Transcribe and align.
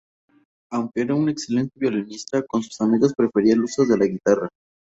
Aunque 0.71 1.01
era 1.01 1.13
un 1.13 1.29
excelente 1.29 1.73
violinista, 1.79 2.41
con 2.47 2.63
sus 2.63 2.81
amigos 2.81 3.13
prefería 3.15 3.53
el 3.53 3.65
uso 3.65 3.85
de 3.85 3.97
la 3.99 4.07
guitarra. 4.07 4.49